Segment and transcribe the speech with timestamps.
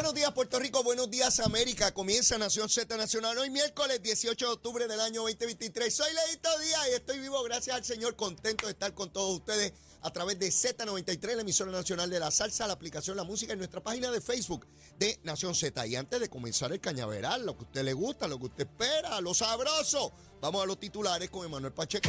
[0.00, 1.92] Buenos días Puerto Rico, buenos días América.
[1.92, 5.94] Comienza Nación Z Nacional hoy miércoles 18 de octubre del año 2023.
[5.94, 9.74] Soy Leito Díaz y estoy vivo gracias al Señor, contento de estar con todos ustedes
[10.00, 13.58] a través de Z93, la emisora nacional de la salsa, la aplicación La Música y
[13.58, 14.66] nuestra página de Facebook
[14.98, 15.86] de Nación Z.
[15.86, 18.68] Y antes de comenzar el cañaveral, lo que a usted le gusta, lo que usted
[18.68, 22.08] espera, lo sabroso, vamos a los titulares con Emanuel Pacheco.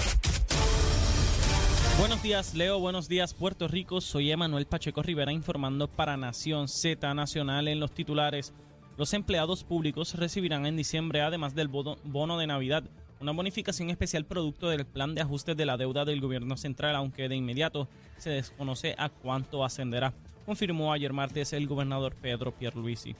[1.97, 2.79] Buenos días, Leo.
[2.79, 4.01] Buenos días, Puerto Rico.
[4.01, 8.53] Soy Emanuel Pacheco Rivera informando para Nación Z Nacional en los titulares.
[8.97, 12.83] Los empleados públicos recibirán en diciembre, además del bono de Navidad,
[13.19, 17.29] una bonificación especial producto del plan de ajuste de la deuda del gobierno central, aunque
[17.29, 20.13] de inmediato se desconoce a cuánto ascenderá,
[20.45, 23.15] confirmó ayer martes el gobernador Pedro Pierluisi.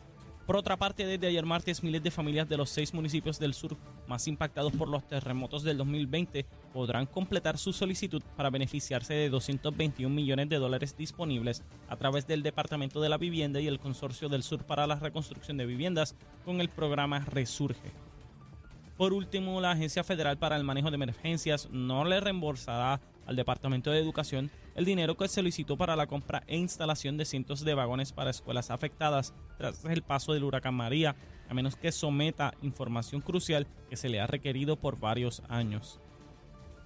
[0.48, 3.78] Por otra parte, desde ayer martes, miles de familias de los seis municipios del sur
[4.08, 10.14] más impactados por los terremotos del 2020 podrán completar su solicitud para beneficiarse de 221
[10.14, 14.44] millones de dólares disponibles a través del Departamento de la Vivienda y el Consorcio del
[14.44, 17.92] Sur para la Reconstrucción de Viviendas con el programa Resurge.
[18.98, 23.92] Por último, la Agencia Federal para el Manejo de Emergencias no le reembolsará al Departamento
[23.92, 28.12] de Educación el dinero que solicitó para la compra e instalación de cientos de vagones
[28.14, 31.16] para escuelas afectadas tras el paso del huracán María,
[31.50, 36.00] a menos que someta información crucial que se le ha requerido por varios años.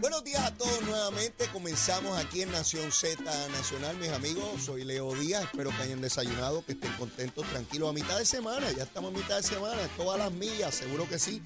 [0.00, 1.46] Buenos días a todos nuevamente.
[1.52, 4.62] Comenzamos aquí en Nación Z Nacional, mis amigos.
[4.62, 5.44] Soy Leo Díaz.
[5.44, 7.90] Espero que hayan desayunado, que estén contentos, tranquilos.
[7.90, 11.18] A mitad de semana, ya estamos a mitad de semana, todas las millas, seguro que
[11.18, 11.42] sí.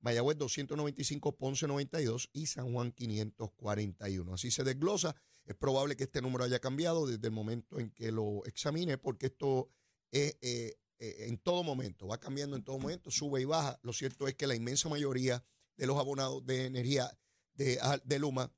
[0.00, 4.34] Mayagüez 295, Ponce 92 y San Juan 541.
[4.34, 5.16] Así se desglosa.
[5.46, 9.26] Es probable que este número haya cambiado desde el momento en que lo examine, porque
[9.26, 9.70] esto
[10.10, 13.76] es eh, eh, en todo momento, va cambiando en todo momento, sube y baja.
[13.82, 15.44] Lo cierto es que la inmensa mayoría
[15.76, 17.10] de los abonados de energía
[17.54, 18.54] de, ah, de Luma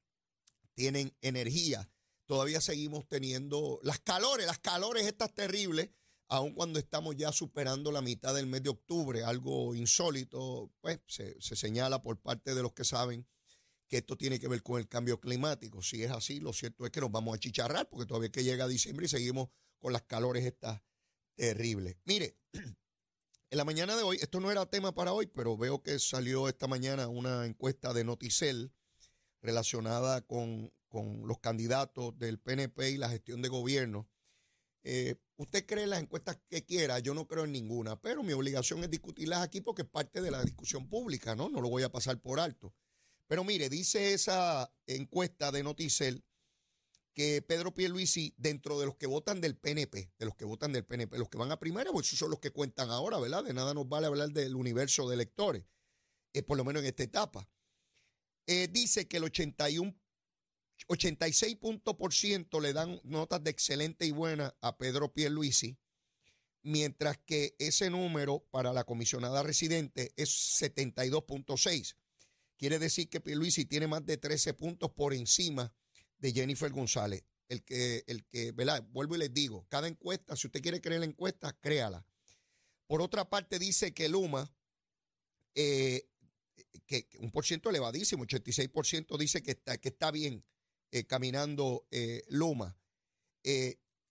[0.74, 1.90] tienen energía.
[2.26, 5.88] Todavía seguimos teniendo las calores, las calores estas terribles,
[6.28, 11.40] aun cuando estamos ya superando la mitad del mes de octubre, algo insólito, pues se,
[11.40, 13.26] se señala por parte de los que saben
[13.88, 15.80] que esto tiene que ver con el cambio climático.
[15.80, 18.68] Si es así, lo cierto es que nos vamos a chicharrar, porque todavía que llega
[18.68, 20.82] diciembre y seguimos con las calores estas
[21.36, 21.98] terrible.
[22.04, 25.98] Mire, en la mañana de hoy, esto no era tema para hoy, pero veo que
[25.98, 28.72] salió esta mañana una encuesta de Noticel
[29.42, 30.72] relacionada con,
[31.24, 34.08] los candidatos del PNP y la gestión de gobierno.
[34.84, 38.32] Eh, usted cree en las encuestas que quiera, yo no creo en ninguna, pero mi
[38.32, 41.48] obligación es discutirlas aquí porque es parte de la discusión pública, ¿no?
[41.48, 42.72] No lo voy a pasar por alto.
[43.26, 46.22] Pero mire, dice esa encuesta de Noticel
[47.14, 50.84] que Pedro Pierluisi, dentro de los que votan del PNP, de los que votan del
[50.84, 53.44] PNP, los que van a primera, pues esos son los que cuentan ahora, ¿verdad?
[53.44, 55.64] De nada nos vale hablar del universo de electores,
[56.32, 57.48] eh, por lo menos en esta etapa.
[58.46, 59.94] Eh, dice que el 81,
[60.88, 65.78] 86% le dan notas de excelente y buena a Pedro Pierluisi.
[66.66, 71.94] mientras que ese número para la comisionada residente es 72.6.
[72.56, 75.74] Quiere decir que Pierluisi tiene más de 13 puntos por encima
[76.24, 77.22] de Jennifer González.
[77.48, 78.82] El que, el que, ¿verdad?
[78.92, 82.06] Vuelvo y les digo, cada encuesta, si usted quiere creer la encuesta, créala.
[82.86, 84.50] Por otra parte, dice que Luma,
[85.54, 86.08] eh,
[86.86, 90.42] que, un por ciento elevadísimo, 86% dice que está, que está bien
[90.92, 92.74] eh, caminando eh, Luma.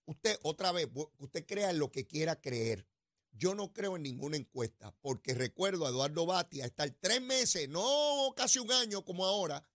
[0.06, 0.88] usted, otra vez,
[1.18, 2.88] usted crea en lo que quiera creer.
[3.31, 8.31] Yo no creo en ninguna encuesta, porque recuerdo a Eduardo Batia estar tres meses, no
[8.36, 9.68] casi un año como ahora,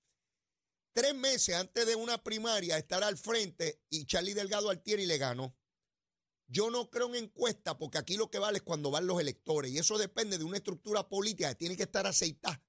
[0.98, 5.56] tres meses antes de una primaria estar al frente y Charlie Delgado Altieri le ganó.
[6.48, 9.70] Yo no creo en encuesta porque aquí lo que vale es cuando van los electores
[9.70, 12.60] y eso depende de una estructura política que tiene que estar aceitada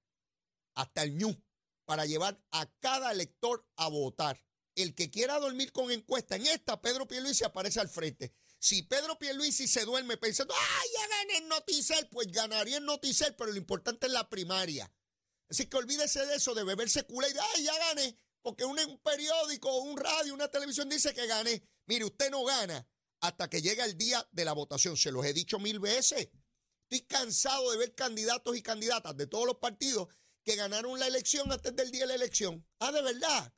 [0.76, 1.42] hasta el ñu
[1.84, 4.40] para llevar a cada elector a votar.
[4.76, 8.32] El que quiera dormir con encuesta, en esta Pedro Pierluisi aparece al frente.
[8.60, 12.06] Si Pedro Pierluisi se duerme pensando, ¡ay, ya gané en Noticel!
[12.12, 14.88] Pues ganaría en Noticel, pero lo importante es la primaria.
[15.50, 18.16] Así que olvídese de eso, de beberse culé y de, ¡ay, ya gané!
[18.42, 21.62] Porque un, periódico, un radio, una televisión dice que gané.
[21.86, 22.88] Mire, usted no gana
[23.20, 24.96] hasta que llega el día de la votación.
[24.96, 26.28] Se los he dicho mil veces.
[26.88, 30.08] Estoy cansado de ver candidatos y candidatas de todos los partidos
[30.44, 32.66] que ganaron la elección antes del día de la elección.
[32.78, 33.52] Ah, de verdad.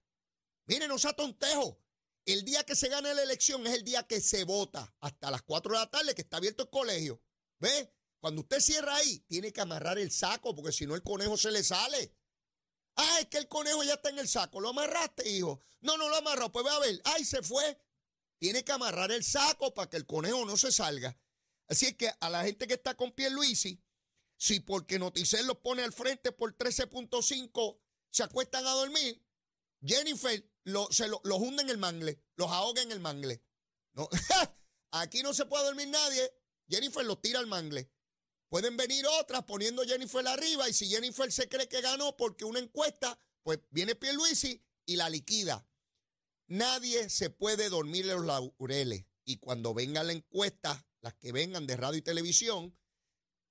[0.67, 1.79] Mire, no sea tontejo.
[2.25, 5.43] El día que se gana la elección es el día que se vota, hasta las
[5.43, 7.21] 4 de la tarde, que está abierto el colegio.
[7.59, 7.93] ¿Ve?
[8.23, 11.51] Cuando usted cierra ahí, tiene que amarrar el saco, porque si no el conejo se
[11.51, 12.15] le sale.
[12.95, 14.61] Ah, es que el conejo ya está en el saco.
[14.61, 15.61] ¿Lo amarraste, hijo?
[15.81, 16.53] No, no lo amarró.
[16.53, 17.03] Pues ve a ver.
[17.03, 17.81] Ay, se fue.
[18.39, 21.19] Tiene que amarrar el saco para que el conejo no se salga.
[21.67, 23.83] Así es que a la gente que está con Luisi,
[24.37, 29.21] si porque Noticel los pone al frente por 13.5 se acuestan a dormir,
[29.85, 33.43] Jennifer lo, se lo, los hunde en el mangle, los ahoga en el mangle.
[34.93, 36.33] Aquí no se puede dormir nadie.
[36.69, 37.91] Jennifer los tira al mangle.
[38.53, 42.59] Pueden venir otras poniendo Jennifer arriba y si Jennifer se cree que ganó porque una
[42.59, 45.67] encuesta, pues viene Pierluisi y la liquida.
[46.49, 49.07] Nadie se puede dormir en los laureles.
[49.25, 52.79] Y cuando venga la encuesta, las que vengan de radio y televisión,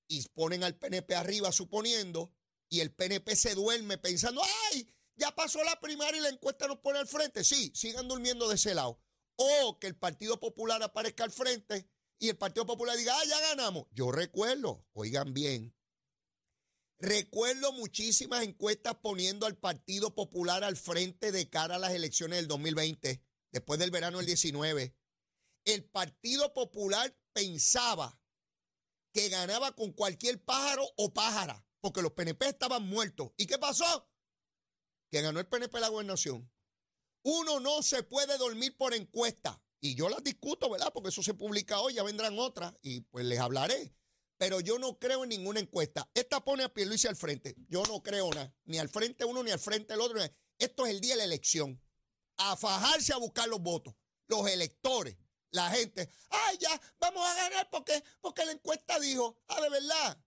[0.07, 2.31] y ponen al PNP arriba suponiendo,
[2.69, 4.87] y el PNP se duerme pensando, ¡ay!
[5.15, 7.43] Ya pasó la primaria y la encuesta nos pone al frente.
[7.43, 9.01] Sí, sigan durmiendo de ese lado.
[9.35, 11.89] O que el Partido Popular aparezca al frente
[12.21, 13.87] y el Partido Popular diga, ah, ya ganamos.
[13.91, 15.75] Yo recuerdo, oigan bien,
[16.99, 22.47] recuerdo muchísimas encuestas poniendo al Partido Popular al frente de cara a las elecciones del
[22.47, 23.21] 2020,
[23.51, 24.95] después del verano del 19.
[25.65, 28.21] El Partido Popular pensaba
[29.11, 33.31] que ganaba con cualquier pájaro o pájara, porque los PNP estaban muertos.
[33.35, 34.07] ¿Y qué pasó?
[35.11, 36.49] que ganó el PNP la gobernación.
[37.23, 39.61] Uno no se puede dormir por encuesta.
[39.81, 40.93] Y yo las discuto, ¿verdad?
[40.93, 43.93] Porque eso se publica hoy, ya vendrán otras y pues les hablaré.
[44.37, 46.09] Pero yo no creo en ninguna encuesta.
[46.13, 47.55] Esta pone a Pierluisi al frente.
[47.67, 48.53] Yo no creo nada.
[48.65, 50.19] Ni al frente uno ni al frente el otro.
[50.57, 51.81] Esto es el día de la elección.
[52.37, 53.95] A fajarse a buscar los votos.
[54.27, 55.17] Los electores.
[55.51, 56.09] La gente.
[56.29, 59.37] Ay, ya, vamos a ganar porque, porque la encuesta dijo.
[59.47, 60.23] Ah, de verdad.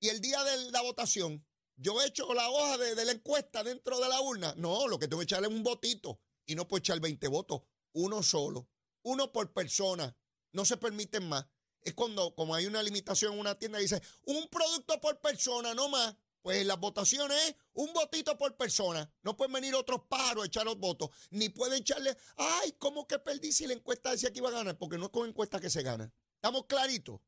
[0.00, 1.46] Y el día de la votación,
[1.76, 4.54] yo he hecho la hoja de, la encuesta dentro de la urna.
[4.56, 7.62] No, lo que tengo que echarle es un votito y no puedo echar 20 votos,
[7.92, 8.68] uno solo,
[9.04, 10.16] uno por persona.
[10.52, 11.46] No se permiten más.
[11.82, 15.88] Es cuando, como hay una limitación en una tienda, dice un producto por persona, no
[15.88, 16.16] más.
[16.42, 19.10] Pues las votaciones es un votito por persona.
[19.22, 21.08] No pueden venir otros paros a echar los votos.
[21.30, 24.76] Ni pueden echarle, ay, ¿cómo que perdí si la encuesta decía que iba a ganar?
[24.76, 26.12] Porque no es con encuesta que se gana.
[26.34, 27.20] ¿Estamos claritos?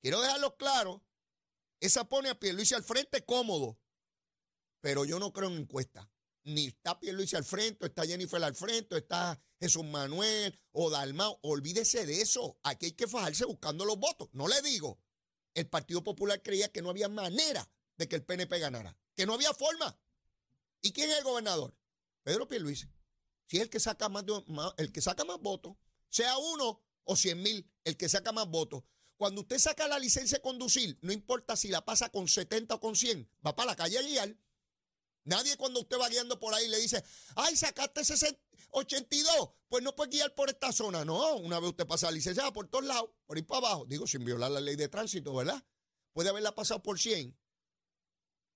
[0.00, 1.02] Quiero dejarlo claro.
[1.80, 3.78] Esa pone a Pierluisi al frente cómodo.
[4.80, 6.06] Pero yo no creo en encuestas.
[6.44, 11.38] Ni está Pierluisi al frente, está Jennifer al frente, está Jesús Manuel o Dalmao.
[11.42, 12.58] Olvídese de eso.
[12.62, 14.28] Aquí hay que fajarse buscando los votos.
[14.32, 14.98] No le digo.
[15.54, 18.96] El Partido Popular creía que no había manera de que el PNP ganara.
[19.14, 19.96] Que no había forma.
[20.80, 21.76] ¿Y quién es el gobernador?
[22.24, 22.88] Pedro Pierluisi.
[23.46, 24.24] Si es el que saca más,
[24.78, 25.76] el que saca más votos,
[26.08, 28.82] sea uno o cien mil, el que saca más votos.
[29.16, 32.80] Cuando usted saca la licencia de conducir, no importa si la pasa con 70 o
[32.80, 34.36] con 100, va para la calle a guiar
[35.24, 37.02] Nadie cuando usted va guiando por ahí le dice,
[37.36, 38.02] ay, sacaste
[38.70, 41.04] 82, pues no puede guiar por esta zona.
[41.04, 44.06] No, una vez usted pasa la licencia por todos lados, por ir para abajo, digo,
[44.06, 45.62] sin violar la ley de tránsito, ¿verdad?
[46.12, 47.36] Puede haberla pasado por 100.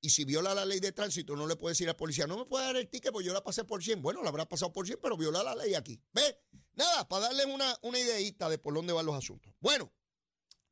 [0.00, 2.44] Y si viola la ley de tránsito, no le puede decir al policía, no me
[2.44, 4.02] puede dar el ticket porque yo la pasé por 100.
[4.02, 6.00] Bueno, la habrá pasado por 100, pero viola la ley aquí.
[6.12, 6.38] ¿Ve?
[6.74, 9.52] Nada, para darles una, una ideita de por dónde van los asuntos.
[9.60, 9.92] Bueno,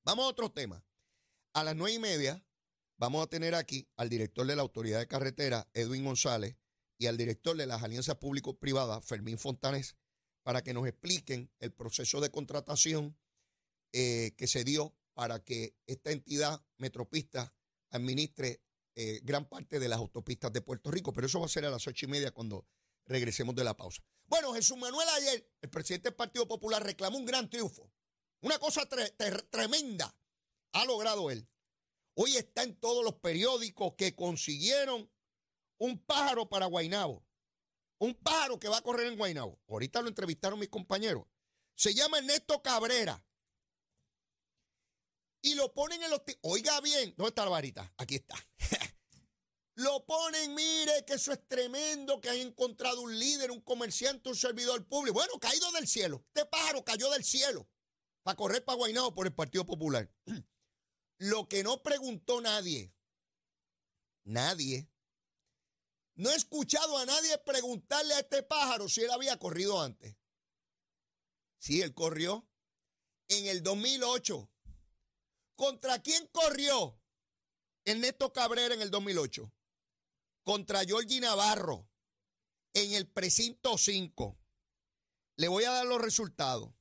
[0.05, 0.85] vamos a otro tema.
[1.55, 2.45] A las nueve y media
[2.97, 6.57] Vamos a tener aquí al director de la Autoridad de Carretera, Edwin González,
[6.99, 9.97] y al director de las alianzas público-privadas, Fermín Fontanés,
[10.43, 13.19] para que nos expliquen el proceso de contratación
[13.93, 17.55] eh, que se dio para que esta entidad metropista
[17.91, 18.63] administre
[18.97, 21.71] eh, gran parte de las autopistas de Puerto Rico, pero eso va a ser a
[21.71, 22.67] las ocho y media cuando
[23.07, 24.03] regresemos de la pausa.
[24.27, 27.91] Bueno, Jesús Manuel ayer, el presidente del Partido Popular, reclamó un gran triunfo.
[28.41, 28.89] Una cosa
[29.51, 30.17] tremenda
[30.73, 31.49] ha logrado él.
[32.15, 35.11] Hoy está en todos los periódicos que consiguieron
[35.79, 37.25] un pájaro para Guainabo.
[37.99, 39.61] Un pájaro que va a correr en Guainabo.
[39.69, 41.25] Ahorita lo entrevistaron mis compañeros.
[41.75, 43.25] Se llama Ernesto Cabrera.
[45.43, 46.23] Y lo ponen en los...
[46.43, 47.93] Oiga bien, ¿dónde está la varita?
[47.99, 48.37] Aquí está.
[49.75, 54.37] lo ponen, mire, que eso es tremendo, que han encontrado un líder, un comerciante, un
[54.37, 55.15] servidor público.
[55.15, 56.25] Bueno, caído del cielo.
[56.29, 57.69] Este pájaro cayó del cielo
[58.23, 60.11] para correr para Guainabo por el Partido Popular.
[61.19, 62.93] Lo que no preguntó nadie,
[64.25, 64.91] nadie,
[66.17, 70.17] no he escuchado a nadie preguntarle a este pájaro si él había corrido antes.
[71.59, 72.49] Sí, él corrió
[73.29, 74.51] en el 2008.
[75.57, 77.01] ¿Contra quién corrió
[77.85, 79.53] Ernesto Cabrera en el 2008?
[80.43, 81.89] Contra Georgie Navarro
[82.75, 84.39] en el precinto 5.
[85.37, 86.75] Le voy a dar los resultados.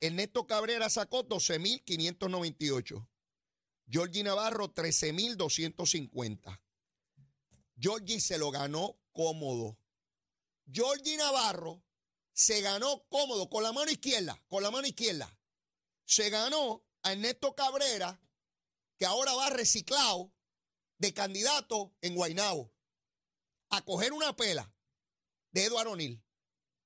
[0.00, 3.08] Ernesto Cabrera sacó 12.598.
[3.86, 6.60] Georgie Navarro 13.250.
[7.76, 9.78] Georgie se lo ganó cómodo.
[10.70, 11.84] Georgie Navarro
[12.32, 15.38] se ganó cómodo con la mano izquierda, con la mano izquierda.
[16.04, 18.20] Se ganó a Ernesto Cabrera,
[18.98, 20.32] que ahora va reciclado
[20.98, 22.72] de candidato en Guainabo
[23.70, 24.72] a coger una pela
[25.50, 26.22] de Eduardo O'Neill.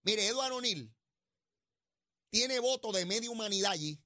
[0.03, 0.95] Mire, Eduardo O'Neill
[2.31, 4.03] tiene voto de media humanidad allí.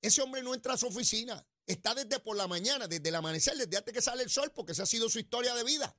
[0.00, 1.46] Ese hombre no entra a su oficina.
[1.66, 4.72] Está desde por la mañana, desde el amanecer, desde antes que sale el sol, porque
[4.72, 5.96] esa ha sido su historia de vida.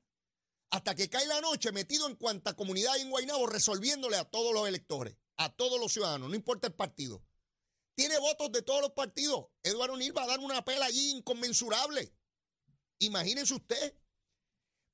[0.70, 4.52] Hasta que cae la noche, metido en cuanta comunidad hay en Guaynabo, resolviéndole a todos
[4.52, 7.24] los electores, a todos los ciudadanos, no importa el partido.
[7.96, 9.48] Tiene votos de todos los partidos.
[9.62, 12.14] Eduardo O'Neill va a dar una pela allí inconmensurable.
[12.98, 13.96] Imagínense usted.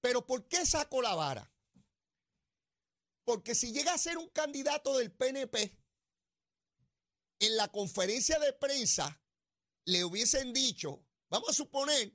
[0.00, 1.52] Pero ¿por qué sacó la vara?
[3.24, 5.78] Porque si llega a ser un candidato del PNP,
[7.40, 9.21] en la conferencia de prensa
[9.84, 12.12] le hubiesen dicho, vamos a suponer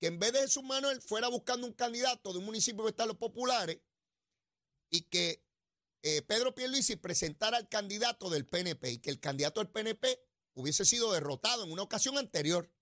[0.00, 3.16] que en vez de Jesús Manuel fuera buscando un candidato de un municipio de los
[3.16, 3.80] populares
[4.90, 5.44] y que
[6.02, 10.18] eh, Pedro Pierluisi presentara al candidato del PNP y que el candidato del PNP
[10.54, 12.72] hubiese sido derrotado en una ocasión anterior.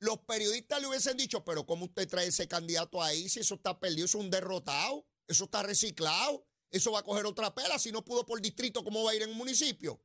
[0.00, 3.78] Los periodistas le hubiesen dicho, pero ¿cómo usted trae ese candidato ahí si eso está
[3.78, 4.04] perdido?
[4.04, 8.04] Eso es un derrotado, eso está reciclado, eso va a coger otra pela si no
[8.04, 10.02] pudo por distrito, ¿cómo va a ir en un municipio?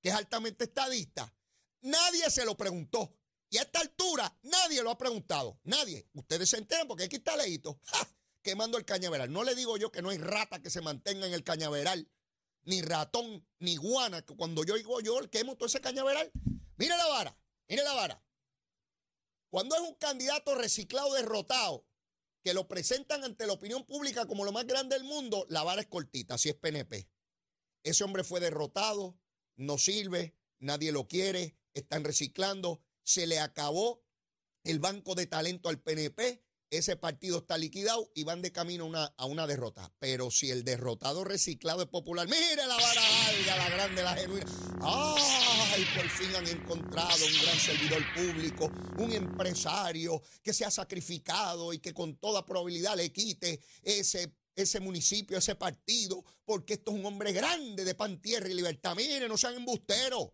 [0.00, 1.34] Que es altamente estadista.
[1.82, 3.16] Nadie se lo preguntó.
[3.50, 5.60] Y a esta altura nadie lo ha preguntado.
[5.64, 6.08] Nadie.
[6.14, 7.78] Ustedes se enteran porque aquí está leíto.
[8.42, 9.30] Quemando el cañaveral.
[9.30, 12.10] No le digo yo que no hay rata que se mantenga en el cañaveral.
[12.64, 14.22] Ni ratón, ni guana.
[14.22, 16.32] Cuando yo digo yo quemo todo ese cañaveral.
[16.76, 17.38] Mire la vara.
[17.68, 18.24] Mire la vara.
[19.50, 21.86] Cuando es un candidato reciclado, derrotado,
[22.42, 25.82] que lo presentan ante la opinión pública como lo más grande del mundo, la vara
[25.82, 27.06] es cortita, así es PNP.
[27.82, 29.18] Ese hombre fue derrotado,
[29.56, 34.04] no sirve, nadie lo quiere, están reciclando, se le acabó
[34.64, 38.86] el banco de talento al PNP, ese partido está liquidado y van de camino a
[38.86, 39.92] una, a una derrota.
[39.98, 44.46] Pero si el derrotado reciclado es popular, mire la vara larga, la grande, la genuina.
[44.80, 45.84] ¡Ay!
[45.94, 51.78] Por fin han encontrado un gran servidor público, un empresario que se ha sacrificado y
[51.78, 57.06] que con toda probabilidad le quite ese ese municipio, ese partido, porque esto es un
[57.06, 58.94] hombre grande de pan, tierra y libertad.
[58.94, 60.28] Mire, no sean embusteros.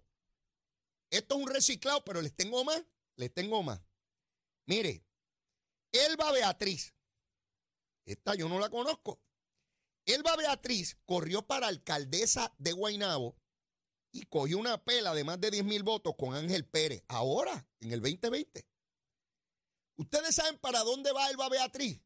[1.10, 2.82] Esto es un reciclado, pero les tengo más,
[3.16, 3.80] les tengo más.
[4.66, 5.04] Mire,
[5.92, 6.94] Elba Beatriz,
[8.04, 9.20] esta yo no la conozco.
[10.04, 13.36] Elba Beatriz corrió para alcaldesa de Guainabo
[14.12, 17.92] y cogió una pela de más de 10 mil votos con Ángel Pérez, ahora, en
[17.92, 18.66] el 2020.
[19.96, 22.00] ¿Ustedes saben para dónde va Elba Beatriz?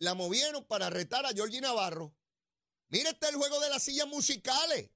[0.00, 2.14] La movieron para retar a Georgie Navarro.
[2.88, 4.90] Mire, este el juego de las sillas musicales.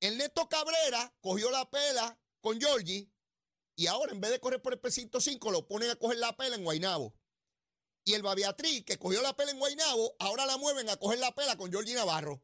[0.00, 3.10] El Neto Cabrera cogió la pela con Georgie
[3.74, 6.36] y ahora en vez de correr por el precinto 5 lo ponen a coger la
[6.36, 7.14] pela en Guainabo.
[8.04, 11.34] Y el Babiatriz, que cogió la pela en Guainabo, ahora la mueven a coger la
[11.34, 12.42] pela con Georgie Navarro.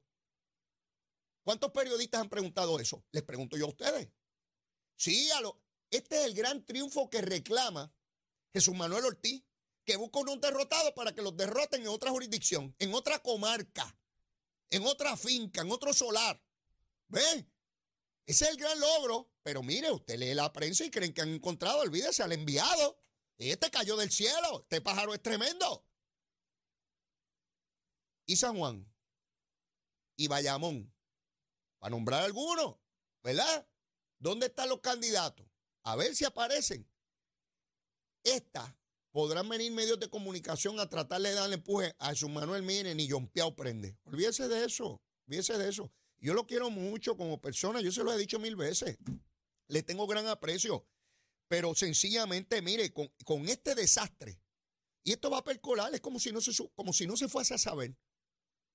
[1.43, 3.05] ¿Cuántos periodistas han preguntado eso?
[3.13, 4.11] Les pregunto yo a ustedes.
[4.97, 7.95] Sí, a lo, este es el gran triunfo que reclama
[8.53, 9.45] Jesús Manuel Ortiz,
[9.85, 13.99] que busca unos derrotados para que los derroten en otra jurisdicción, en otra comarca,
[14.71, 16.44] en otra finca, en otro solar.
[17.15, 17.51] ¿Ven?
[18.27, 19.31] Ese es el gran logro.
[19.43, 22.97] Pero mire, usted lee la prensa y creen que han encontrado, olvídese, al enviado.
[23.39, 24.63] Este cayó del cielo.
[24.63, 25.87] Este pájaro es tremendo.
[28.27, 28.91] Y San Juan.
[30.17, 30.93] Y Bayamón.
[31.79, 32.77] Para nombrar algunos,
[33.23, 33.69] ¿verdad?
[34.19, 35.47] ¿Dónde están los candidatos?
[35.83, 36.89] A ver si aparecen.
[38.23, 38.75] Estas
[39.11, 43.11] podrán venir medios de comunicación a tratarle de darle empuje a su Manuel Miren y
[43.11, 43.99] John Piao prende.
[44.05, 45.93] Olvídese de eso, olvídese de eso.
[46.25, 48.97] Yo lo quiero mucho como persona, yo se lo he dicho mil veces.
[49.69, 50.89] Le tengo gran aprecio.
[51.49, 54.41] Pero sencillamente, mire, con, con este desastre,
[55.03, 57.53] y esto va a percolar, es como si no se, como si no se fuese
[57.53, 57.95] a saber.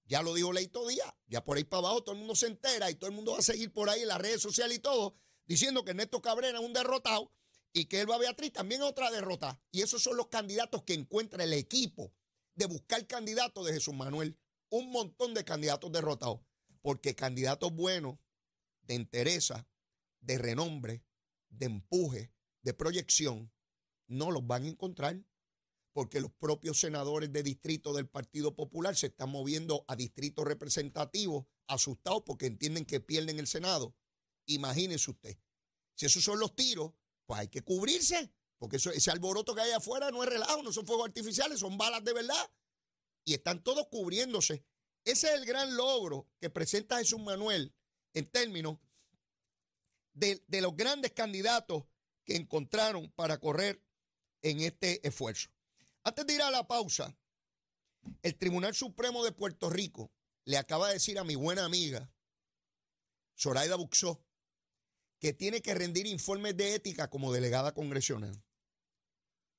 [0.06, 2.92] Ya lo dijo Leito Díaz, ya por ahí para abajo todo el mundo se entera
[2.92, 5.16] y todo el mundo va a seguir por ahí en las redes sociales y todo,
[5.48, 7.34] diciendo que Ernesto Cabrera es un derrotado
[7.74, 9.60] y que Elba Beatriz también es otra derrota.
[9.72, 12.14] Y esos son los candidatos que encuentra el equipo
[12.54, 14.38] de buscar candidatos de Jesús Manuel.
[14.70, 16.42] Un montón de candidatos derrotados.
[16.90, 18.18] Porque candidatos buenos,
[18.82, 19.70] de entereza,
[20.22, 21.06] de renombre,
[21.50, 23.54] de empuje, de proyección,
[24.08, 25.24] no los van a encontrar.
[25.94, 31.46] Porque los propios senadores de distrito del Partido Popular se están moviendo a distritos representativos
[31.68, 33.96] asustados porque entienden que pierden el Senado.
[34.48, 35.38] Imagínese usted.
[35.94, 36.94] Si esos son los tiros,
[37.28, 40.88] pues hay que cubrirse, porque ese alboroto que hay afuera no es relajo, no son
[40.88, 42.52] fuegos artificiales, son balas de verdad.
[43.26, 44.66] Y están todos cubriéndose.
[45.06, 47.74] Ese es el gran logro que presenta Jesús Manuel
[48.14, 48.78] en términos
[50.14, 51.86] de, de los grandes candidatos
[52.26, 53.82] que encontraron para correr
[54.42, 55.50] en este esfuerzo.
[56.04, 57.16] Antes de ir a la pausa,
[58.22, 60.12] el Tribunal Supremo de Puerto Rico
[60.46, 62.12] le acaba de decir a mi buena amiga,
[63.38, 64.24] Zoraida Buxó,
[65.20, 68.42] que tiene que rendir informes de ética como delegada congresional.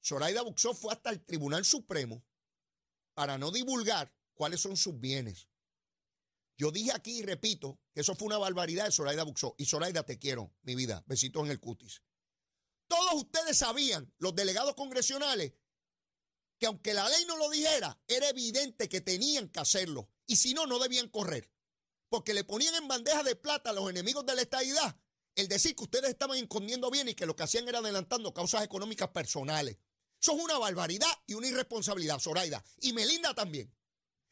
[0.02, 2.24] Zoraida Buxó fue hasta el Tribunal Supremo
[3.14, 5.50] para no divulgar cuáles son sus bienes.
[6.56, 9.54] Yo dije aquí y repito que eso fue una barbaridad de Zoraida Buxó.
[9.58, 11.04] Y Zoraida, te quiero, mi vida.
[11.06, 12.00] Besitos en el cutis.
[12.88, 15.52] Todos ustedes sabían, los delegados congresionales,
[16.58, 20.08] que aunque la ley no lo dijera, era evidente que tenían que hacerlo.
[20.26, 21.52] Y si no, no debían correr.
[22.08, 24.98] Porque le ponían en bandeja de plata a los enemigos de la estadidad
[25.34, 28.64] el decir que ustedes estaban escondiendo bien y que lo que hacían era adelantando causas
[28.64, 29.76] económicas personales.
[30.18, 32.64] Eso es una barbaridad y una irresponsabilidad, Zoraida.
[32.80, 33.70] Y Melinda también.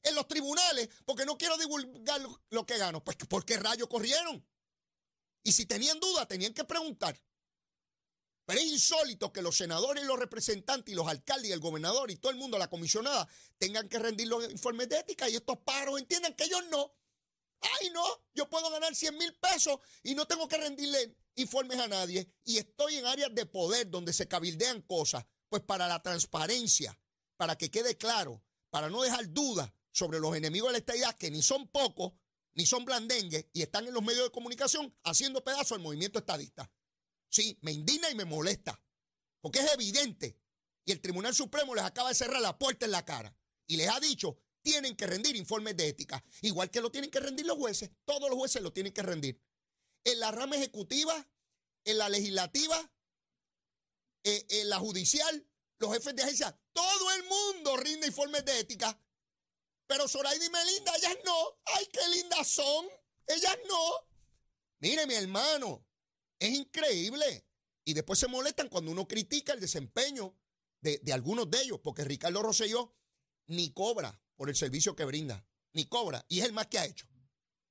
[0.08, 3.04] En los tribunales, porque no quiero divulgar lo, que gano.
[3.04, 4.44] Pues, ¿por qué rayos corrieron?
[5.42, 7.20] Y si tenían dudas, tenían que preguntar.
[8.46, 12.10] Pero es insólito que los senadores y los representantes y los alcaldes y el gobernador
[12.10, 13.28] y todo el mundo, la comisionada,
[13.58, 16.94] tengan que rendir los informes de ética y estos paros entiendan que ellos no.
[17.60, 18.04] Ay, no,
[18.34, 22.32] yo puedo ganar 100 mil pesos y no tengo que rendirle informes a nadie.
[22.44, 25.26] Y estoy en áreas de poder donde se cabildean cosas.
[25.50, 26.98] Pues para la transparencia,
[27.36, 31.30] para que quede claro, para no dejar dudas sobre los enemigos de la estadidad, que
[31.30, 32.12] ni son pocos,
[32.54, 36.70] ni son blandengues, y están en los medios de comunicación haciendo pedazo al movimiento estadista.
[37.30, 38.82] Sí, me indigna y me molesta,
[39.40, 40.38] porque es evidente.
[40.84, 43.36] Y el Tribunal Supremo les acaba de cerrar la puerta en la cara.
[43.66, 47.20] Y les ha dicho tienen que rendir informes de ética, igual que lo tienen que
[47.20, 49.40] rendir los jueces, todos los jueces lo tienen que rendir.
[50.04, 51.26] En la rama ejecutiva,
[51.84, 52.92] en la legislativa,
[54.24, 55.46] eh, en la judicial,
[55.78, 59.00] los jefes de agencia, todo el mundo rinde informes de ética.
[59.88, 61.58] Pero Zoraida y Melinda, ellas no.
[61.74, 62.86] ¡Ay, qué lindas son!
[63.26, 64.08] Ellas no.
[64.78, 65.84] Mire, mi hermano,
[66.38, 67.44] es increíble.
[67.84, 70.38] Y después se molestan cuando uno critica el desempeño
[70.80, 72.94] de, de algunos de ellos, porque Ricardo Rosselló
[73.46, 76.86] ni cobra por el servicio que brinda, ni cobra, y es el más que ha
[76.86, 77.08] hecho.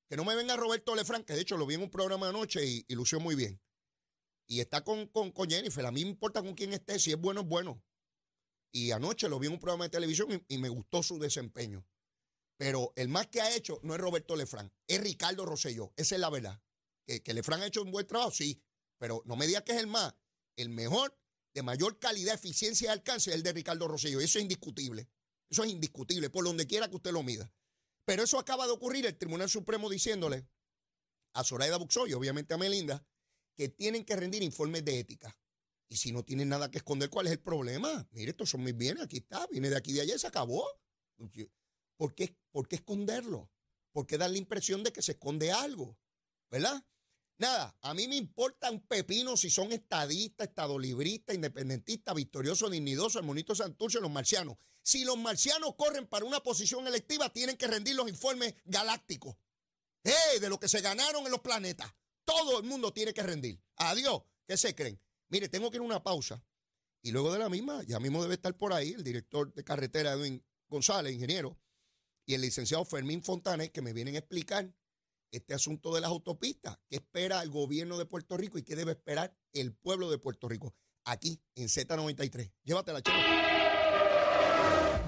[0.09, 2.65] Que no me venga Roberto Lefranc, que de hecho lo vi en un programa anoche
[2.65, 3.61] y, y lució muy bien.
[4.47, 7.17] Y está con, con, con, Jennifer, a mí me importa con quién esté, si es
[7.17, 7.83] bueno, es bueno.
[8.71, 11.85] Y anoche lo vi en un programa de televisión y, me gustó su desempeño.
[12.57, 16.21] Pero el más que ha hecho no es Roberto Lefranc, es Ricardo Rosselló, esa es
[16.21, 16.61] la verdad.
[17.05, 18.61] Que, que Lefranc ha hecho un buen trabajo, sí,
[18.97, 20.15] pero no me diga que es el más.
[20.55, 21.17] El mejor,
[21.53, 25.07] de mayor calidad, eficiencia y alcance es el de Ricardo Rosselló, eso es indiscutible.
[25.49, 27.51] Eso es indiscutible, por donde quiera que usted lo mida.
[28.05, 30.47] Pero eso acaba de ocurrir, el Tribunal Supremo diciéndole
[31.33, 33.05] a Zoraida Buxoy, obviamente a Melinda,
[33.55, 35.37] que tienen que rendir informes de ética.
[35.89, 38.07] Y si no tienen nada que esconder, ¿cuál es el problema?
[38.11, 40.67] Mire, estos son mis bienes, aquí está, viene de aquí de allá y se acabó.
[41.97, 43.51] ¿Por qué, ¿Por qué esconderlo?
[43.91, 45.97] ¿Por qué dar la impresión de que se esconde algo?
[46.49, 46.85] ¿Verdad?
[47.39, 53.27] Nada, a mí me importa un pepino si son estadistas, estadolibristas, independentistas, victoriosos, dignidosos, el
[53.27, 54.57] monito Santurce, los marcianos.
[54.81, 59.35] Si los marcianos corren para una posición electiva, tienen que rendir los informes galácticos.
[60.03, 60.39] ¡Eh!
[60.39, 61.93] De lo que se ganaron en los planetas.
[62.23, 63.61] Todo el mundo tiene que rendir.
[63.75, 64.21] Adiós.
[64.47, 64.99] ¿Qué se creen?
[65.27, 66.41] Mire, tengo que ir a una pausa.
[67.01, 70.13] Y luego de la misma, ya mismo debe estar por ahí el director de carretera
[70.13, 71.59] Edwin González, ingeniero,
[72.27, 74.71] y el licenciado Fermín Fontanes, que me vienen a explicar
[75.31, 76.77] este asunto de las autopistas.
[76.89, 80.47] ¿Qué espera el gobierno de Puerto Rico y qué debe esperar el pueblo de Puerto
[80.47, 80.75] Rico?
[81.05, 82.51] Aquí en Z93.
[82.63, 83.17] Llévatela, chico.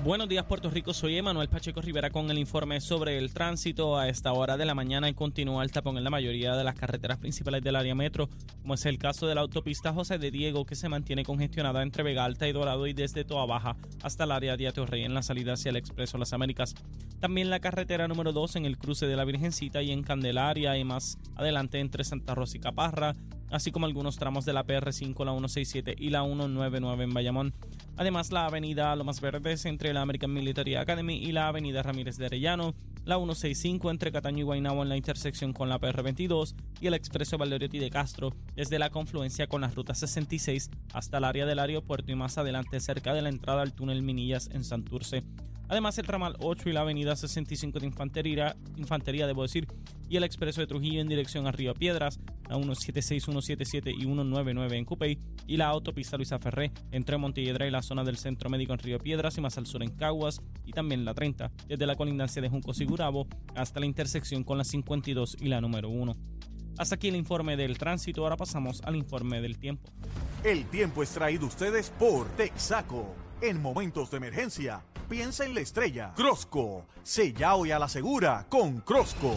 [0.02, 3.98] Buenos días Puerto Rico, soy Emanuel Pacheco Rivera con el informe sobre el tránsito.
[3.98, 6.76] A esta hora de la mañana y continúa el tapón en la mayoría de las
[6.76, 8.30] carreteras principales del área metro,
[8.62, 12.04] como es el caso de la autopista José de Diego que se mantiene congestionada entre
[12.04, 15.22] Vega Alta y Dorado y desde Toa Baja hasta el área de Rey en la
[15.22, 16.76] salida hacia el Expreso Las Américas.
[17.20, 20.86] También la carretera número 2 en el cruce de la Virgencita y en Candelaria y
[20.86, 23.16] más adelante entre Santa Rosa y Caparra,
[23.52, 27.54] así como algunos tramos de la PR5, la 167 y la 199 en Bayamón.
[27.98, 32.28] Además, la avenida Lomas Verdes entre la American Military Academy y la avenida Ramírez de
[32.28, 32.74] Arellano,
[33.06, 37.38] la 165 entre Cataño y Guaynabo en la intersección con la PR22 y el expreso
[37.38, 42.12] Valdoriotti de Castro desde la confluencia con la ruta 66 hasta el área del aeropuerto
[42.12, 45.24] y más adelante cerca de la entrada al túnel Minillas en Santurce.
[45.70, 49.68] Además, el ramal 8 y la avenida 65 de Infantería, Infantería debo decir,
[50.10, 54.78] y el expreso de Trujillo en dirección a Río Piedras, la 176, 177 y 199
[54.78, 58.74] en Cupey, y la autopista Luisa Ferré entre Montelledra y la zona del Centro Médico
[58.74, 61.96] en Río Piedras y más al sur en Caguas, y también la 30, desde la
[61.96, 66.16] colindancia de Juncos y Gurabo hasta la intersección con la 52 y la número 1.
[66.80, 69.92] Hasta aquí el informe del tránsito, ahora pasamos al informe del tiempo.
[70.44, 73.14] El tiempo es traído ustedes por Texaco.
[73.42, 76.14] En momentos de emergencia, piensa en la estrella.
[76.16, 79.34] Crosco, sella hoy a la segura con Crosco.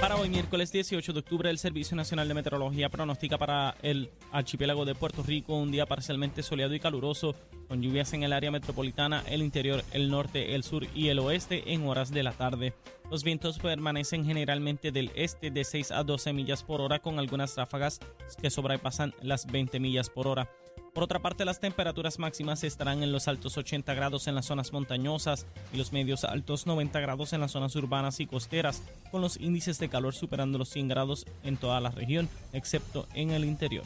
[0.00, 4.84] Para hoy, miércoles 18 de octubre, el Servicio Nacional de Meteorología pronostica para el archipiélago
[4.84, 7.34] de Puerto Rico un día parcialmente soleado y caluroso,
[7.68, 11.72] con lluvias en el área metropolitana, el interior, el norte, el sur y el oeste
[11.72, 12.74] en horas de la tarde.
[13.10, 17.56] Los vientos permanecen generalmente del este de 6 a 12 millas por hora, con algunas
[17.56, 18.00] ráfagas
[18.40, 20.50] que sobrepasan las 20 millas por hora.
[20.96, 24.72] Por otra parte, las temperaturas máximas estarán en los altos 80 grados en las zonas
[24.72, 29.36] montañosas y los medios altos 90 grados en las zonas urbanas y costeras, con los
[29.38, 33.84] índices de calor superando los 100 grados en toda la región, excepto en el interior.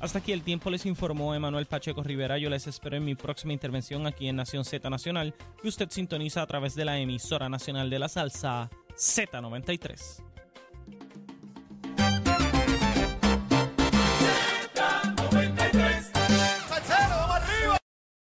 [0.00, 2.38] Hasta aquí el tiempo les informó Emanuel Pacheco Rivera.
[2.38, 6.42] Yo les espero en mi próxima intervención aquí en Nación Z Nacional, que usted sintoniza
[6.42, 10.35] a través de la emisora nacional de la salsa Z93.